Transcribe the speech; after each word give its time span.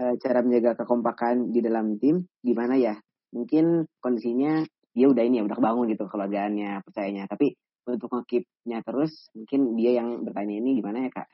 uh, 0.00 0.14
cara 0.20 0.38
menjaga 0.44 0.84
kekompakan 0.84 1.50
di 1.52 1.60
dalam 1.64 1.96
tim 2.00 2.28
gimana 2.44 2.76
ya? 2.76 2.94
Mungkin 3.32 3.88
kondisinya 4.00 4.64
dia 4.96 5.06
udah 5.12 5.22
ini 5.24 5.40
ya 5.40 5.44
udah 5.44 5.56
kebangun 5.56 5.92
gitu 5.92 6.08
keluarganya 6.08 6.80
percayanya. 6.80 7.28
Tapi 7.28 7.52
untuk 7.86 8.10
ngekipnya 8.10 8.82
terus 8.82 9.30
mungkin 9.36 9.78
dia 9.78 10.02
yang 10.02 10.24
bertanya 10.26 10.54
ini 10.58 10.70
gimana 10.80 11.06
ya 11.06 11.10
kak? 11.12 11.28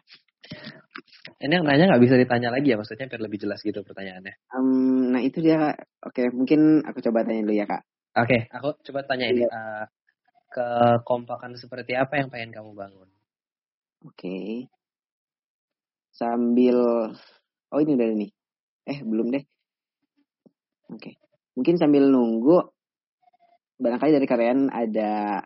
Ini 1.38 1.52
yang 1.54 1.64
nanya 1.64 1.94
nggak 1.94 2.02
bisa 2.02 2.14
ditanya 2.18 2.50
lagi 2.50 2.74
ya? 2.74 2.76
Maksudnya 2.76 3.06
biar 3.08 3.22
lebih 3.22 3.38
jelas 3.40 3.62
gitu 3.62 3.80
pertanyaannya. 3.86 4.34
Um, 4.52 5.14
nah 5.14 5.22
itu 5.22 5.40
dia 5.40 5.56
kak. 5.56 5.76
Oke 6.10 6.22
mungkin 6.34 6.82
aku 6.84 6.98
coba 7.00 7.24
tanya 7.24 7.40
dulu 7.46 7.54
ya 7.56 7.66
kak. 7.70 7.82
Oke 8.18 8.50
aku 8.52 8.68
coba 8.90 9.00
tanya 9.06 9.26
ini 9.30 9.46
uh, 9.46 9.86
kekompakan 10.52 11.56
seperti 11.56 11.96
apa 11.96 12.20
yang 12.20 12.28
pengen 12.28 12.52
kamu 12.52 12.74
bangun? 12.76 13.08
Oke. 14.04 14.68
Sambil 16.12 16.76
oh 17.72 17.80
ini 17.80 17.96
udah 17.96 18.08
nih 18.12 18.30
eh 18.86 18.98
belum 19.02 19.30
deh. 19.30 19.44
Oke. 20.92 21.16
Mungkin 21.54 21.76
sambil 21.76 22.08
nunggu 22.08 22.62
barangkali 23.82 24.12
dari 24.14 24.26
kalian 24.28 24.70
ada 24.70 25.42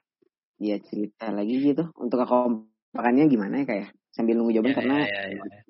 ya 0.57 0.77
cerita 0.81 1.33
lagi 1.33 1.73
gitu 1.73 1.93
untuk 2.01 2.25
kekompakannya 2.25 3.29
gimana 3.29 3.63
ya 3.63 3.67
kayak 3.69 3.83
ya? 3.85 3.89
sambil 4.13 4.41
nunggu 4.41 4.57
jawaban 4.57 4.73
ya, 4.73 4.77
karena 4.81 4.97
ya, 5.05 5.23
ya, 5.29 5.45
ya. 5.45 5.61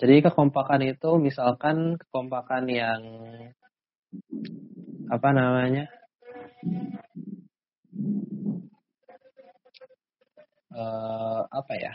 jadi 0.00 0.14
kekompakan 0.24 0.80
itu 0.88 1.10
misalkan 1.20 2.00
kekompakan 2.00 2.64
yang 2.72 3.00
apa 5.12 5.28
namanya? 5.36 5.84
Uh, 10.74 11.46
apa 11.52 11.72
ya? 11.78 11.92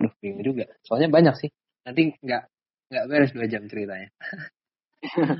Duh, 0.00 0.12
bingung 0.24 0.40
juga. 0.40 0.64
Soalnya 0.86 1.12
banyak 1.12 1.34
sih. 1.36 1.50
Nanti 1.84 2.16
nggak 2.22 2.48
nggak 2.90 3.06
beres 3.06 3.32
dua 3.32 3.46
jam 3.46 3.64
ceritanya 3.70 4.10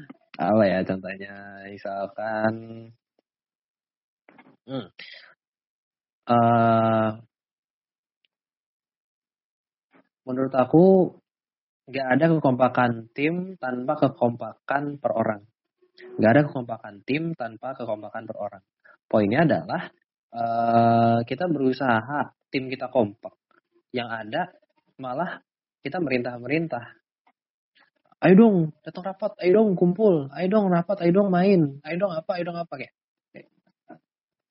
apa 0.51 0.63
ya 0.65 0.79
contohnya 0.87 1.35
misalkan 1.69 2.55
Hmm. 4.71 4.87
Uh, 6.31 7.11
menurut 10.23 10.55
aku 10.55 10.85
nggak 11.91 12.07
ada 12.07 12.25
kekompakan 12.39 13.11
tim 13.11 13.59
tanpa 13.59 13.99
kekompakan 13.99 15.03
per 15.03 15.11
orang. 15.11 15.43
Nggak 16.23 16.31
ada 16.31 16.43
kekompakan 16.47 16.95
tim 17.03 17.35
tanpa 17.35 17.75
kekompakan 17.75 18.31
per 18.31 18.37
orang. 18.39 18.63
Poinnya 19.11 19.43
adalah 19.43 19.91
uh, 20.39 21.19
kita 21.27 21.51
berusaha 21.51 22.31
tim 22.47 22.71
kita 22.71 22.87
kompak. 22.95 23.35
Yang 23.91 24.09
ada 24.23 24.43
malah 25.03 25.43
kita 25.83 25.99
merintah-merintah. 25.99 27.00
Ayo 28.21 28.35
dong, 28.37 28.57
datang 28.85 29.05
rapat, 29.09 29.33
ayo 29.41 29.65
dong 29.65 29.81
kumpul, 29.81 30.29
ayo 30.37 30.47
dong 30.53 30.69
rapat, 30.69 31.01
ayo 31.09 31.13
dong 31.17 31.33
main, 31.33 31.81
ayo 31.89 31.97
dong 31.97 32.13
apa, 32.13 32.37
ayo 32.37 32.45
dong 32.53 32.61
apa 32.61 32.75
kayak 32.77 32.93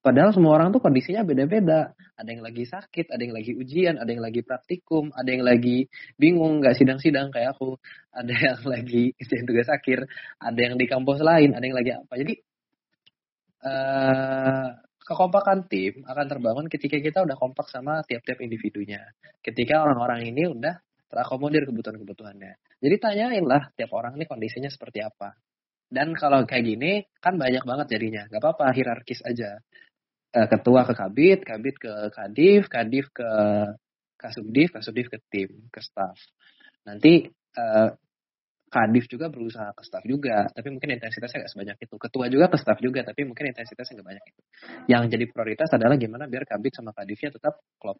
Padahal 0.00 0.32
semua 0.32 0.56
orang 0.56 0.72
tuh 0.72 0.80
kondisinya 0.80 1.20
beda-beda. 1.28 1.92
Ada 2.16 2.28
yang 2.32 2.40
lagi 2.40 2.64
sakit, 2.64 3.12
ada 3.12 3.20
yang 3.20 3.36
lagi 3.36 3.52
ujian, 3.52 4.00
ada 4.00 4.08
yang 4.08 4.24
lagi 4.24 4.40
praktikum, 4.40 5.12
ada 5.12 5.28
yang 5.28 5.44
lagi 5.44 5.92
bingung 6.16 6.64
nggak 6.64 6.72
sidang-sidang 6.72 7.28
kayak 7.28 7.52
aku, 7.52 7.76
ada 8.08 8.32
yang 8.48 8.64
lagi 8.64 9.12
kerjain 9.20 9.44
tugas 9.44 9.68
akhir, 9.68 10.08
ada 10.40 10.56
yang 10.56 10.80
di 10.80 10.88
kampus 10.88 11.20
lain, 11.20 11.52
ada 11.52 11.64
yang 11.68 11.76
lagi 11.76 11.92
apa. 11.92 12.12
Jadi 12.16 12.34
uh, 13.60 14.68
kekompakan 15.04 15.68
tim 15.68 16.00
akan 16.08 16.26
terbangun 16.32 16.66
ketika 16.72 16.96
kita 16.96 17.20
udah 17.20 17.36
kompak 17.36 17.68
sama 17.68 18.00
tiap-tiap 18.08 18.40
individunya. 18.40 19.04
Ketika 19.44 19.84
orang-orang 19.84 20.32
ini 20.32 20.48
udah 20.48 20.80
terakomodir 21.12 21.68
kebutuhan-kebutuhannya. 21.68 22.69
Jadi 22.80 22.96
tanyain 22.96 23.44
lah 23.44 23.68
tiap 23.76 23.92
orang 23.92 24.16
ini 24.16 24.24
kondisinya 24.24 24.72
seperti 24.72 25.04
apa. 25.04 25.36
Dan 25.90 26.16
kalau 26.16 26.46
kayak 26.48 26.64
gini 26.64 27.04
kan 27.20 27.36
banyak 27.36 27.62
banget 27.66 27.86
jadinya. 27.92 28.24
Gak 28.30 28.40
apa-apa 28.40 28.72
hierarkis 28.72 29.20
aja. 29.26 29.60
Eh, 30.30 30.46
ketua 30.46 30.86
ke 30.86 30.94
kabit, 30.94 31.42
kabit 31.42 31.76
ke 31.76 31.92
kadif, 32.14 32.70
kadif 32.70 33.10
ke 33.10 33.30
kasubdif, 34.14 34.70
kasubdif 34.70 35.10
ke 35.10 35.18
tim, 35.26 35.50
ke 35.74 35.80
staff. 35.82 36.14
Nanti 36.86 37.26
uh, 37.58 37.90
kadif 38.70 39.10
juga 39.10 39.26
berusaha 39.26 39.74
ke 39.74 39.82
staff 39.82 40.06
juga, 40.06 40.46
tapi 40.54 40.70
mungkin 40.70 40.94
intensitasnya 40.94 41.42
nggak 41.42 41.52
sebanyak 41.52 41.76
itu. 41.82 41.94
Ketua 41.98 42.26
juga 42.30 42.46
ke 42.46 42.56
staff 42.62 42.78
juga, 42.78 43.02
tapi 43.02 43.26
mungkin 43.26 43.50
intensitasnya 43.50 43.98
nggak 43.98 44.08
banyak 44.14 44.24
itu. 44.30 44.40
Yang 44.86 45.02
jadi 45.18 45.24
prioritas 45.26 45.68
adalah 45.74 45.96
gimana 45.98 46.30
biar 46.30 46.46
kabit 46.46 46.78
sama 46.78 46.94
kadifnya 46.94 47.34
tetap 47.34 47.58
klop. 47.82 47.98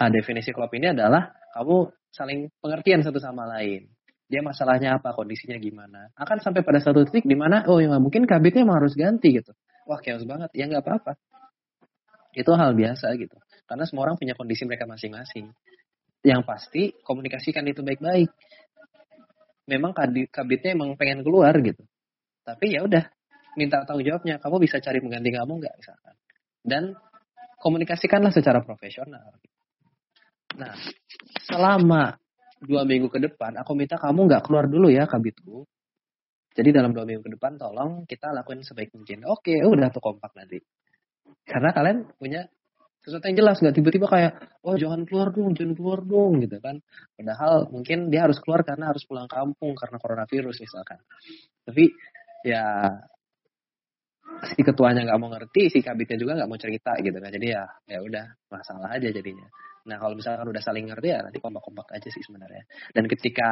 Nah, 0.00 0.08
definisi 0.08 0.56
klop 0.56 0.72
ini 0.72 0.96
adalah 0.96 1.28
kamu 1.52 1.92
saling 2.08 2.48
pengertian 2.56 3.04
satu 3.04 3.20
sama 3.20 3.44
lain. 3.44 3.84
Dia 4.30 4.46
masalahnya 4.46 5.02
apa, 5.02 5.10
kondisinya 5.10 5.58
gimana. 5.58 6.14
Akan 6.14 6.38
sampai 6.38 6.62
pada 6.62 6.78
satu 6.78 7.02
titik 7.02 7.26
di 7.26 7.34
mana, 7.34 7.66
oh 7.66 7.82
ya 7.82 7.90
mungkin 7.98 8.30
kabitnya 8.30 8.62
emang 8.62 8.78
harus 8.78 8.94
ganti 8.94 9.34
gitu. 9.34 9.50
Wah 9.90 9.98
chaos 9.98 10.22
banget, 10.22 10.54
ya 10.54 10.70
nggak 10.70 10.86
apa-apa 10.86 11.18
itu 12.34 12.50
hal 12.54 12.72
biasa 12.78 13.14
gitu. 13.18 13.36
Karena 13.66 13.84
semua 13.86 14.10
orang 14.10 14.18
punya 14.18 14.34
kondisi 14.34 14.66
mereka 14.66 14.86
masing-masing. 14.86 15.50
Yang 16.22 16.42
pasti 16.46 16.82
komunikasikan 17.02 17.64
itu 17.66 17.82
baik-baik. 17.82 18.30
Memang 19.70 19.94
kabitnya 20.30 20.74
emang 20.74 20.98
pengen 20.98 21.22
keluar 21.22 21.54
gitu. 21.62 21.82
Tapi 22.42 22.74
ya 22.74 22.82
udah, 22.82 23.06
minta 23.54 23.82
tanggung 23.86 24.06
jawabnya. 24.06 24.42
Kamu 24.42 24.56
bisa 24.58 24.82
cari 24.82 24.98
pengganti 24.98 25.30
kamu 25.30 25.52
nggak 25.62 25.74
misalkan. 25.78 26.14
Dan 26.60 26.82
komunikasikanlah 27.62 28.34
secara 28.34 28.62
profesional. 28.62 29.38
Nah, 30.58 30.74
selama 31.46 32.18
dua 32.60 32.84
minggu 32.84 33.08
ke 33.08 33.18
depan, 33.18 33.56
aku 33.56 33.72
minta 33.72 33.96
kamu 33.96 34.28
nggak 34.28 34.42
keluar 34.44 34.68
dulu 34.68 34.92
ya 34.92 35.08
kabitku. 35.08 35.64
Jadi 36.50 36.68
dalam 36.74 36.92
dua 36.92 37.08
minggu 37.08 37.24
ke 37.24 37.32
depan, 37.38 37.56
tolong 37.56 38.04
kita 38.04 38.34
lakuin 38.36 38.60
sebaik 38.60 38.92
mungkin. 38.92 39.24
Oke, 39.24 39.54
udah 39.64 39.88
tuh 39.88 40.02
kompak 40.02 40.34
nanti. 40.36 40.60
Karena 41.46 41.72
kalian 41.72 42.10
punya 42.18 42.44
sesuatu 43.00 43.24
yang 43.32 43.38
jelas 43.40 43.56
nggak 43.64 43.74
tiba-tiba 43.80 44.06
kayak 44.12 44.32
oh 44.60 44.76
jangan 44.76 45.08
keluar 45.08 45.32
dong 45.32 45.56
jangan 45.56 45.72
keluar 45.72 46.04
dong 46.04 46.44
gitu 46.44 46.60
kan 46.60 46.84
padahal 47.16 47.72
mungkin 47.72 48.12
dia 48.12 48.28
harus 48.28 48.36
keluar 48.44 48.60
karena 48.60 48.92
harus 48.92 49.08
pulang 49.08 49.24
kampung 49.24 49.72
karena 49.72 49.96
coronavirus 49.96 50.60
misalkan 50.60 51.00
tapi 51.64 51.88
ya 52.44 52.92
si 54.52 54.60
ketuanya 54.60 55.08
nggak 55.08 55.20
mau 55.20 55.32
ngerti 55.32 55.72
si 55.72 55.78
kabitnya 55.80 56.20
juga 56.20 56.36
nggak 56.44 56.48
mau 56.52 56.60
cerita 56.60 56.92
gitu 57.00 57.16
kan 57.16 57.32
jadi 57.32 57.46
ya 57.56 57.64
ya 57.88 57.98
udah 58.04 58.24
masalah 58.52 58.92
aja 58.92 59.08
jadinya 59.08 59.48
nah 59.88 59.96
kalau 59.96 60.14
misalkan 60.16 60.44
udah 60.44 60.62
saling 60.62 60.88
ngerti 60.88 61.08
ya 61.12 61.24
nanti 61.24 61.38
kompak-kompak 61.40 61.88
aja 61.96 62.08
sih 62.08 62.22
sebenarnya 62.24 62.64
dan 62.92 63.04
ketika 63.08 63.48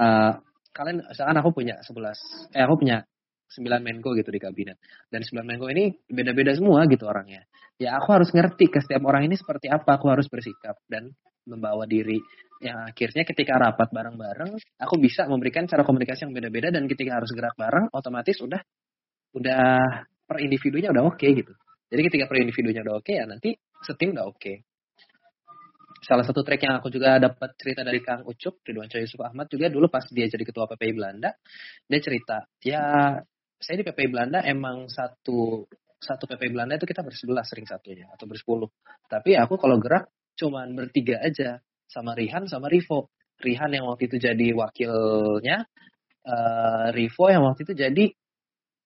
uh, 0.00 0.32
kalian 0.74 1.06
misalkan 1.06 1.36
aku 1.38 1.50
punya 1.54 1.78
sebelas 1.86 2.18
eh 2.50 2.62
aku 2.62 2.82
punya 2.82 3.06
sembilan 3.54 3.80
menko 3.86 4.18
gitu 4.18 4.34
di 4.34 4.40
kabinet. 4.42 4.78
Dan 5.06 5.22
sembilan 5.22 5.46
menko 5.54 5.66
ini 5.70 5.94
beda-beda 6.10 6.50
semua 6.58 6.82
gitu 6.90 7.06
orangnya. 7.06 7.46
Ya 7.78 7.98
aku 7.98 8.10
harus 8.14 8.30
ngerti 8.34 8.70
ke 8.70 8.82
setiap 8.82 9.06
orang 9.06 9.30
ini 9.30 9.38
seperti 9.38 9.70
apa, 9.70 9.98
aku 9.98 10.10
harus 10.10 10.26
bersikap 10.26 10.78
dan 10.90 11.10
membawa 11.46 11.86
diri. 11.86 12.18
Yang 12.62 12.78
akhirnya 12.94 13.22
ketika 13.26 13.54
rapat 13.60 13.88
bareng-bareng, 13.94 14.50
aku 14.80 14.94
bisa 14.98 15.26
memberikan 15.30 15.66
cara 15.70 15.86
komunikasi 15.86 16.26
yang 16.26 16.34
beda-beda 16.34 16.74
dan 16.74 16.86
ketika 16.90 17.22
harus 17.22 17.30
gerak 17.34 17.54
bareng, 17.58 17.90
otomatis 17.94 18.38
udah 18.42 18.62
udah 19.34 19.66
per 20.24 20.38
individunya 20.42 20.94
udah 20.94 21.04
oke 21.04 21.18
okay, 21.18 21.34
gitu. 21.34 21.52
Jadi 21.90 22.00
ketika 22.10 22.24
per 22.30 22.38
individunya 22.40 22.80
udah 22.86 22.94
oke 22.98 23.06
okay, 23.06 23.14
ya 23.22 23.24
nanti 23.26 23.54
setim 23.82 24.14
udah 24.14 24.26
oke. 24.26 24.38
Okay. 24.38 24.56
Salah 26.04 26.20
satu 26.20 26.44
track 26.44 26.68
yang 26.68 26.76
aku 26.78 26.92
juga 26.92 27.16
dapat 27.16 27.56
cerita 27.56 27.80
dari 27.80 28.04
Kang 28.04 28.28
Ucup, 28.28 28.60
Ridwan 28.60 28.92
Coy 28.92 29.08
Yusuf 29.08 29.24
Ahmad 29.24 29.48
juga 29.48 29.72
dulu 29.72 29.88
pas 29.88 30.04
dia 30.12 30.28
jadi 30.28 30.44
ketua 30.44 30.68
PPI 30.68 30.92
Belanda, 30.92 31.32
dia 31.88 32.00
cerita, 32.04 32.44
ya 32.60 33.16
saya 33.56 33.76
di 33.80 33.84
PPI 33.88 34.08
Belanda 34.12 34.44
emang 34.44 34.92
satu 34.92 35.64
satu 35.96 36.28
PPI 36.28 36.52
Belanda 36.52 36.76
itu 36.76 36.84
kita 36.84 37.00
bersebelas 37.00 37.48
sering 37.48 37.64
satunya 37.64 38.04
atau 38.12 38.28
bersepuluh. 38.28 38.68
Tapi 39.08 39.40
aku 39.40 39.56
kalau 39.56 39.80
gerak 39.80 40.12
cuman 40.36 40.76
bertiga 40.76 41.24
aja 41.24 41.64
sama 41.88 42.12
Rihan 42.12 42.44
sama 42.44 42.68
Rivo. 42.68 43.08
Rihan 43.40 43.72
yang 43.72 43.88
waktu 43.88 44.12
itu 44.12 44.20
jadi 44.20 44.52
wakilnya, 44.52 45.64
uh, 46.28 46.86
Rivo 46.92 47.24
yang 47.32 47.48
waktu 47.48 47.64
itu 47.64 47.74
jadi 47.74 48.04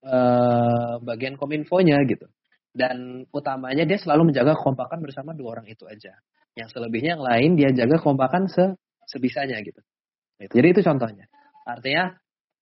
uh, 0.06 1.02
bagian 1.02 1.34
kominfonya 1.34 1.98
gitu. 2.06 2.30
Dan 2.70 3.26
utamanya 3.34 3.82
dia 3.82 3.98
selalu 3.98 4.30
menjaga 4.30 4.54
kekompakan 4.54 5.02
bersama 5.02 5.34
dua 5.34 5.58
orang 5.58 5.66
itu 5.66 5.82
aja. 5.90 6.14
Yang 6.58 6.74
selebihnya 6.74 7.14
yang 7.14 7.24
lain 7.24 7.50
dia 7.54 7.70
jaga 7.70 8.02
kekompakan 8.02 8.50
se 8.50 8.74
sebisanya 9.06 9.62
gitu. 9.62 9.78
Jadi 10.42 10.66
itu 10.74 10.82
contohnya. 10.82 11.30
Artinya 11.62 12.18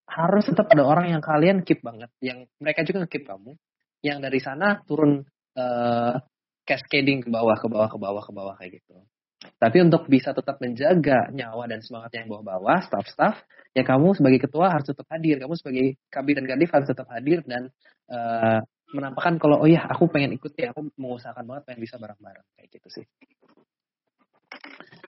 harus 0.07 0.45
tetap 0.47 0.71
ada 0.71 0.87
orang 0.87 1.11
yang 1.11 1.21
kalian 1.21 1.65
keep 1.67 1.83
banget, 1.83 2.07
yang 2.23 2.47
mereka 2.63 2.85
juga 2.87 3.09
keep 3.09 3.27
kamu, 3.27 3.57
yang 4.05 4.23
dari 4.23 4.39
sana 4.39 4.79
turun 4.87 5.27
uh, 5.59 6.15
cascading 6.63 7.27
ke 7.27 7.29
bawah, 7.29 7.59
ke 7.59 7.67
bawah, 7.67 7.89
ke 7.91 7.97
bawah, 7.99 8.23
ke 8.23 8.31
bawah 8.31 8.55
kayak 8.55 8.79
gitu. 8.79 9.03
Tapi 9.37 9.77
untuk 9.85 10.09
bisa 10.09 10.33
tetap 10.33 10.57
menjaga 10.57 11.29
nyawa 11.29 11.69
dan 11.69 11.79
semangatnya 11.83 12.25
yang 12.25 12.31
bawah-bawah, 12.33 12.77
staff-staff, 12.89 13.37
ya 13.75 13.85
kamu 13.85 14.17
sebagai 14.17 14.49
ketua 14.49 14.73
harus 14.73 14.89
tetap 14.89 15.05
hadir, 15.13 15.37
kamu 15.37 15.53
sebagai 15.53 15.85
kabin 16.09 16.41
dan 16.41 16.45
kadif 16.49 16.69
harus 16.73 16.87
tetap 16.89 17.07
hadir 17.13 17.45
dan 17.45 17.69
uh, 18.09 18.59
menampakkan 18.95 19.37
kalau 19.37 19.61
oh 19.61 19.69
ya 19.69 19.85
aku 19.85 20.09
pengen 20.09 20.33
ikut 20.33 20.55
ya, 20.57 20.73
aku 20.73 20.89
mengusahakan 20.97 21.45
banget 21.45 21.63
pengen 21.69 21.81
bisa 21.85 21.95
bareng-bareng 22.01 22.45
kayak 22.57 22.69
gitu 22.73 22.87
sih. 23.01 23.05